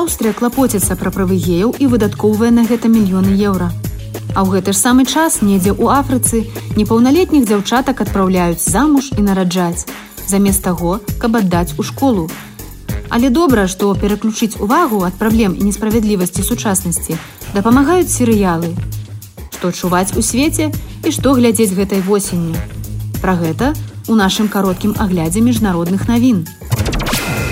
Аўстрыя 0.00 0.32
клапоціцца 0.32 0.94
пра 0.96 1.10
правы 1.12 1.36
геяў 1.36 1.74
і 1.76 1.86
выдаткоўвае 1.92 2.48
на 2.56 2.62
гэта 2.68 2.88
мільёны 2.88 3.34
еўра. 3.36 3.68
А 4.32 4.40
ў 4.40 4.48
гэты 4.56 4.72
ж 4.72 4.78
самы 4.80 5.04
час 5.04 5.42
недзе 5.44 5.76
ў 5.76 5.92
Афрыцы 5.92 6.48
непаўналетніх 6.78 7.44
дзяўчатак 7.44 8.00
адпраўляюць 8.06 8.64
замуж 8.64 9.10
і 9.18 9.26
нараджаць, 9.28 9.84
замест 10.24 10.64
таго, 10.64 11.04
каб 11.20 11.36
аддаць 11.42 11.76
у 11.76 11.84
школу. 11.84 12.24
Але 13.12 13.28
добра, 13.28 13.68
што 13.68 13.92
пераключыць 13.92 14.56
увагу 14.56 15.04
ад 15.04 15.20
праблем 15.20 15.52
і 15.52 15.68
несправядлівасці 15.68 16.48
сучаснасці 16.48 17.20
дапамагаюць 17.52 18.08
серыялы. 18.08 18.72
Што 19.52 19.68
чуваць 19.68 20.16
у 20.16 20.24
свеце 20.24 20.72
і 21.04 21.12
што 21.12 21.36
глядзець 21.36 21.76
гэтай 21.76 22.00
восенню. 22.00 22.56
Пра 23.20 23.36
гэта 23.36 23.74
у 24.08 24.16
нашым 24.16 24.48
кароткім 24.48 24.96
аглядзе 24.96 25.44
міжнародных 25.44 26.08
навін. 26.08 26.46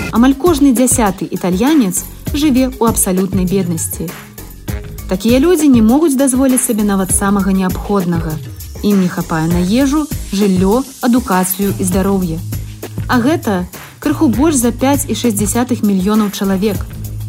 Амаль 0.09 0.33
кожны 0.33 0.73
дзясяты 0.73 1.29
італьянец 1.29 2.09
жыве 2.33 2.69
ў 2.69 2.89
абсалютнай 2.89 3.45
беднасці. 3.45 4.09
Такія 5.09 5.39
людзі 5.39 5.67
не 5.67 5.81
могуць 5.81 6.15
дазволіць 6.15 6.61
сабе 6.61 6.83
нават 6.83 7.09
самага 7.15 7.51
неабходнага. 7.51 8.37
Ім 8.83 9.01
не 9.01 9.09
хапае 9.09 9.47
на 9.49 9.59
ежу, 9.59 10.05
жыллё, 10.31 10.83
адукацыю 11.01 11.73
і 11.79 11.83
здароўе. 11.83 12.37
А 13.07 13.19
гэта 13.19 13.65
крыху 13.99 14.29
больш 14.29 14.55
за 14.55 14.69
5,6 14.69 15.81
мільёнаў 15.83 16.29
чалавек 16.31 16.77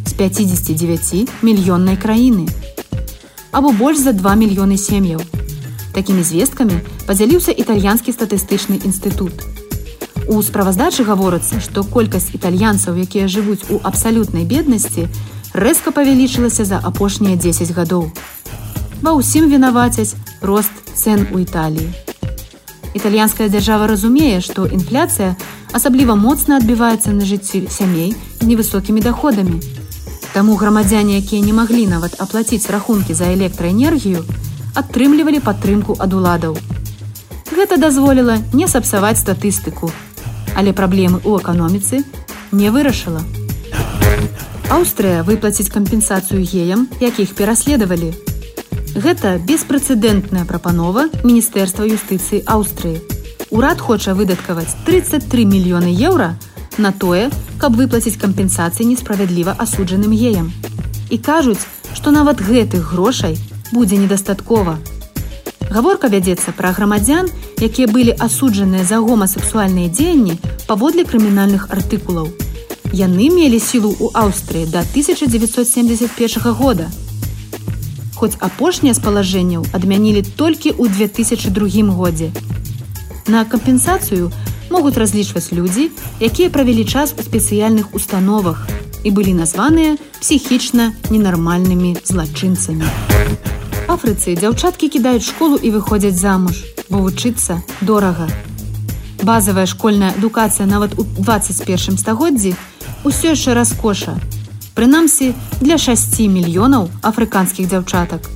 з 0.06 0.12
59 0.12 1.28
мільённай 1.42 1.96
краіны. 1.96 2.46
Або 3.50 3.72
больш 3.72 3.98
за 3.98 4.12
2 4.12 4.34
мільёны 4.36 4.76
сем'яў. 4.76 5.24
Такімі 5.92 6.22
звесткамі 6.22 6.84
падзяліўся 7.06 7.50
італьянскі 7.50 8.12
статыстычны 8.12 8.78
інстытут. 8.84 9.59
У 10.30 10.42
справаздачы 10.46 11.02
гаворыцца, 11.02 11.58
што 11.58 11.82
колькасць 11.82 12.30
італьянцаў, 12.38 12.94
якія 13.02 13.26
жывуць 13.26 13.66
у 13.66 13.80
абсалютнай 13.82 14.44
беднасці, 14.46 15.08
рэзка 15.58 15.90
павялічылася 15.90 16.62
за 16.68 16.78
апошнія 16.78 17.34
10 17.34 17.72
гадоў. 17.74 18.04
Ва 19.02 19.10
ўсім 19.18 19.50
вінавацяць 19.50 20.14
рост 20.38 20.70
цэн 20.94 21.26
у 21.34 21.42
Італіі. 21.42 21.90
Італьянская 22.94 23.48
дзяржава 23.50 23.90
разумее, 23.90 24.38
што 24.38 24.70
інфляцыя 24.70 25.34
асабліва 25.74 26.14
моцна 26.14 26.62
адбіваецца 26.62 27.10
на 27.10 27.26
жыцці 27.26 27.66
сямей 27.66 28.14
невысокімі 28.38 29.02
доходамі. 29.02 29.58
Таму 30.30 30.54
грамадзяне, 30.54 31.18
якія 31.18 31.42
не 31.42 31.50
маглі 31.50 31.90
нават 31.90 32.14
аплаціць 32.22 32.70
рахункі 32.70 33.18
за 33.18 33.34
электраэнергію, 33.34 34.22
атрымлівалі 34.78 35.42
падтрымку 35.42 35.98
ад 35.98 36.14
уладаў. 36.14 36.54
Гэта 37.50 37.82
дазволіла 37.82 38.38
не 38.54 38.70
сапсаваць 38.70 39.18
статыстыку, 39.18 39.90
але 40.56 40.72
праблемы 40.72 41.20
ў 41.22 41.42
эканоміцы 41.42 42.02
не 42.52 42.70
вырашыла. 42.70 43.22
Аўстрыя 44.70 45.22
выплаціць 45.26 45.70
кампенсацыю 45.70 46.42
геям, 46.46 46.86
якіх 47.00 47.34
пераследавалі. 47.34 48.14
Гэта 48.94 49.38
беспрэцэдэнтная 49.42 50.46
прапанова 50.46 51.10
міністэрства 51.22 51.86
юстыцыі 51.86 52.42
Аўстрыі. 52.46 53.02
Урад 53.50 53.82
хоча 53.82 54.14
выдаткаваць 54.14 54.70
33 54.86 55.44
мільёны 55.44 55.90
еўра 55.90 56.38
на 56.78 56.92
тое, 56.92 57.30
каб 57.58 57.74
выплаціць 57.74 58.18
кампенсацыі 58.18 58.86
несправядліва 58.86 59.54
асуджаным 59.58 60.14
геям. 60.14 60.52
І 61.10 61.18
кажуць, 61.18 61.66
што 61.94 62.10
нават 62.14 62.38
гэтых 62.38 62.94
грошай 62.94 63.38
будзе 63.72 63.98
недастаткова. 63.98 64.78
Гаворка 65.70 66.08
вядзецца 66.10 66.50
пра 66.58 66.72
грамадзян, 66.74 67.28
якія 67.62 67.86
былі 67.86 68.10
асуджаныя 68.18 68.82
за 68.82 68.98
гомасексуальныя 68.98 69.86
дзеянні 69.86 70.34
паводле 70.66 71.04
крымінальных 71.06 71.70
артыкулаў. 71.70 72.26
Яны 72.90 73.30
мелі 73.30 73.62
сілу 73.62 73.94
ў 73.94 74.10
Аўстрыі 74.18 74.66
да 74.66 74.82
1971 74.82 76.54
года. 76.58 76.90
Хоць 78.18 78.34
апошнія 78.42 78.98
з 78.98 79.00
палажэнняў 79.06 79.62
адмянілі 79.70 80.26
толькі 80.34 80.74
ў 80.74 80.90
2002 80.90 81.86
годзе. 81.94 82.34
На 83.30 83.46
кампенсацыю 83.46 84.34
могуць 84.74 84.98
разлічваць 84.98 85.54
людзі, 85.54 85.94
якія 86.18 86.50
правялі 86.50 86.82
час 86.82 87.14
у 87.14 87.22
спецыяльных 87.22 87.94
установах 87.94 88.66
і 89.06 89.14
былі 89.14 89.38
названыя 89.38 89.94
псіхічна 90.18 90.92
ненармальнымі 91.14 91.94
злачынцамі. 92.02 92.90
Афрыцы 93.90 94.36
дзяўчаткі 94.38 94.86
кідаюць 94.86 95.26
школу 95.26 95.56
і 95.58 95.70
выходзяць 95.74 96.14
замуж, 96.14 96.62
бо 96.94 97.02
вучыцца 97.02 97.58
дорага. 97.82 98.28
Базавая 99.26 99.66
школьная 99.66 100.14
адукацыя 100.14 100.62
нават 100.62 100.94
у 100.94 101.02
21 101.02 101.98
стагоддзі 101.98 102.54
ўсё 103.02 103.34
яшчэ 103.34 103.58
раскоша. 103.58 104.14
Прынамсі 104.78 105.34
для 105.58 105.74
6 105.74 106.22
мільёнаў 106.30 106.86
афрыканскіх 107.02 107.66
дзяўчатак. 107.66 108.30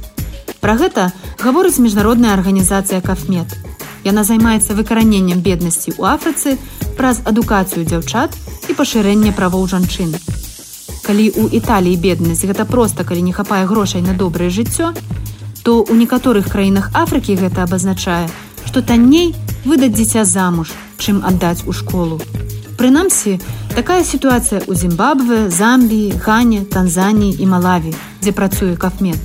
Пра 0.59 0.75
гэта 0.75 1.14
гаворыць 1.38 1.78
міжнародная 1.78 2.34
арганізацыя 2.34 2.98
кафмет. 2.98 3.54
Яна 4.03 4.26
займаецца 4.26 4.75
выкараненнем 4.75 5.38
беднасці 5.38 5.94
ў 5.94 6.19
Афрыцы 6.19 6.59
праз 6.98 7.22
адукацыю 7.22 7.87
дзяўчат 7.87 8.34
і 8.66 8.75
пашырэнне 8.75 9.31
правоў 9.31 9.70
жанчын. 9.70 10.19
Калі 11.06 11.31
ў 11.31 11.62
Італіі 11.62 11.94
беднасць 11.94 12.43
гэта 12.43 12.66
проста 12.66 13.06
калі 13.06 13.22
не 13.22 13.31
хапае 13.31 13.70
грошай 13.70 14.03
на 14.03 14.19
добрае 14.19 14.50
жыццё, 14.50 14.91
то 15.64 15.80
ў 15.80 15.97
некаторых 15.97 16.52
краінах 16.52 16.92
Афрыкі 16.92 17.41
гэта 17.41 17.64
абазначае, 17.64 18.28
што 18.69 18.84
танней 18.84 19.32
выдаць 19.64 19.97
дзіця 19.97 20.28
замуж, 20.28 20.76
чым 21.00 21.25
аддаць 21.25 21.64
у 21.64 21.72
школу. 21.72 22.20
Прынамсі, 22.76 23.41
такая 23.72 24.04
сітуацыя 24.04 24.60
ў 24.60 24.72
Зімбабве, 24.76 25.48
Замбіі, 25.48 26.20
Гане, 26.20 26.69
Танзаніі 26.69 27.41
і 27.41 27.47
Малаві, 27.48 27.97
дзе 28.20 28.32
працуе 28.36 28.76
кафмет. 28.76 29.16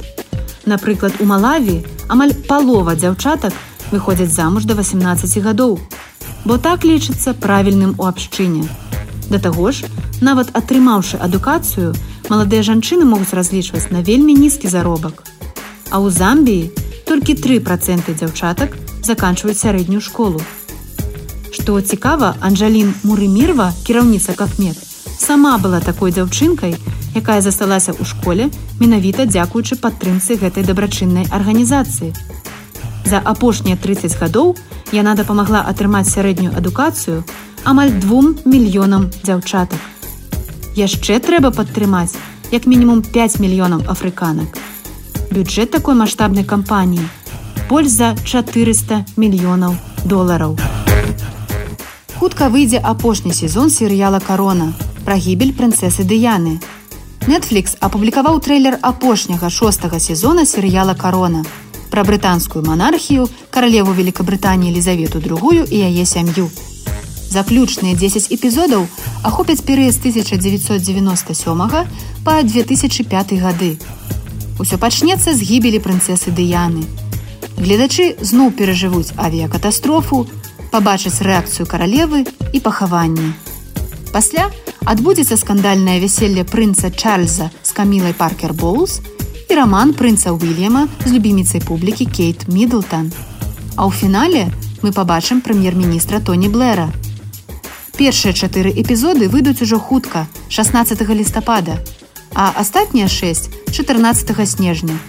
Напрыклад, 0.63 1.19
у 1.19 1.27
Малаві 1.27 1.83
амаль 2.07 2.31
палова 2.47 2.95
дзяўчатак 2.95 3.51
выходзяць 3.91 4.31
замуж 4.31 4.63
да 4.63 4.79
18 4.79 5.44
гадоў, 5.44 5.75
бо 6.45 6.56
так 6.56 6.88
лічыцца 6.88 7.35
правільным 7.35 8.00
у 8.00 8.07
абшчыне. 8.07 8.63
Да 9.27 9.44
таго 9.44 9.75
ж, 9.75 9.91
нават 10.23 10.56
атрымаўшы 10.56 11.19
адукацыю, 11.19 11.91
маладыя 12.31 12.63
жанчыны 12.63 13.03
могуць 13.03 13.35
разлічваць 13.35 13.91
на 13.91 14.00
вельмі 14.00 14.38
нізкі 14.39 14.71
заробак. 14.71 15.27
А 15.89 15.97
ў 15.97 16.13
Замбіі 16.13 16.69
толькі 17.09 17.33
тры 17.33 17.57
проценты 17.59 18.13
дзяўчатак 18.13 18.77
заканчваюць 19.01 19.57
сярэднюю 19.57 20.01
школу. 20.01 20.41
Што 21.50 21.81
цікава, 21.81 22.35
Анжалін 22.45 22.94
Мурымірва, 23.03 23.73
кіраўніца 23.83 24.38
Кафмет, 24.38 24.77
сама 25.17 25.57
была 25.57 25.81
такой 25.81 26.13
дзяўчынкай, 26.13 26.77
якая 27.17 27.41
засталася 27.41 27.97
ў 27.97 28.05
школе 28.05 28.53
менавіта 28.79 29.25
дзякуючы 29.25 29.81
падтрымцы 29.81 30.38
гэтай 30.38 30.63
дабрачыннай 30.63 31.25
арганізацыі. 31.33 32.13
За 33.09 33.17
апошнія 33.17 33.73
30 33.75 34.13
гадоў 34.21 34.56
яна 34.94 35.17
дапамагла 35.17 35.66
атрымаць 35.66 36.09
сярэднюю 36.13 36.53
адукацыю 36.53 37.25
амаль 37.66 37.97
двум 37.97 38.38
мільёнам 38.45 39.09
дзяўчатак. 39.25 39.81
Яшчэ 40.77 41.17
трэба 41.17 41.50
падтрымаць 41.50 42.13
як 42.53 42.69
мінімум 42.69 43.01
5 43.01 43.41
мільёнаў 43.41 43.89
афрыканак. 43.89 44.69
Бюджэт 45.31 45.72
такой 45.72 45.95
маштабнай 45.95 46.44
кампаніі 46.44 47.06
больш 47.69 47.88
за 47.88 48.16
400 48.25 49.06
мільёнаў 49.17 49.78
долараў 50.06 50.57
хутка 52.19 52.50
выйдзе 52.50 52.79
апошні 52.84 53.31
сезон 53.34 53.69
серыяла 53.69 54.19
карона 54.19 54.73
пра 55.06 55.16
гібель 55.16 55.53
прынцесы 55.56 56.03
дыяны. 56.03 56.59
Netflix 57.31 57.78
апублікаваў 57.79 58.41
трэйлер 58.44 58.75
апошняга 58.81 59.50
шостага 59.50 60.00
сезона 60.00 60.45
серыяла 60.45 60.94
карона 60.94 61.45
пра 61.91 62.03
брытанскую 62.03 62.66
манархію 62.66 63.29
каралеву 63.50 63.94
Великабрытаніі 63.94 64.75
Лізавету 64.75 65.19
другую 65.19 65.63
і 65.63 65.78
яе 65.79 66.06
сям'ю. 66.06 66.51
Заключныя 67.29 67.95
10 67.95 68.31
эпізодаў 68.35 68.88
ахопяць 69.23 69.63
перыяд 69.63 69.95
з 69.95 70.00
1997 70.00 71.88
па 72.25 72.44
2005 72.44 73.33
гады. 73.39 73.77
Усё 74.59 74.77
пачнецца 74.77 75.31
з 75.33 75.39
гібелі 75.39 75.79
прынцесы 75.79 76.35
дыяны. 76.35 76.83
Гледачы 77.56 78.15
зноў 78.19 78.51
перажывуць 78.51 79.15
авіякатастрофу, 79.15 80.27
пабачыць 80.71 81.23
рэакцыю 81.23 81.65
каралевы 81.65 82.27
і 82.53 82.59
пахаванні. 82.59 83.31
Пасля 84.11 84.51
адбудзецца 84.83 85.38
скандальнае 85.39 86.00
вяселле 86.03 86.44
прынца 86.44 86.91
Чарльза 86.91 87.51
з 87.63 87.71
камілай 87.71 88.13
Паркер 88.13 88.53
Боулс 88.53 89.00
і 89.50 89.56
раман 89.56 89.94
прынца 89.94 90.31
Уильяма 90.35 90.88
з 91.05 91.13
любіміцай 91.15 91.62
публікі 91.62 92.05
Кейт 92.05 92.47
Мідлтон. 92.47 93.12
А 93.75 93.88
ў 93.88 93.91
фінале 93.95 94.51
мы 94.81 94.91
пабачым 94.91 95.39
прэм'ер-міністра 95.39 96.19
Тоні 96.19 96.50
Блэра. 96.51 96.89
Першыя 97.95 98.33
чатыры 98.33 98.71
эпізоды 98.71 99.27
выйдуць 99.27 99.62
ужо 99.62 99.79
хутка 99.79 100.27
16 100.50 101.03
лістапада, 101.09 101.79
а 102.33 102.51
астатнія 102.55 103.07
6 103.07 103.49
14 103.71 104.49
снежня. 104.49 104.99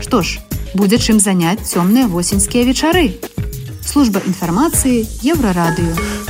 Што 0.00 0.22
ж, 0.22 0.40
будзе 0.74 0.98
чым 0.98 1.20
заняць 1.20 1.62
цёмныя 1.66 2.06
восеньскія 2.06 2.64
вечары 2.64 3.12
служба 3.84 4.22
інфармацыі 4.26 5.04
еўрарадыё. 5.20 6.21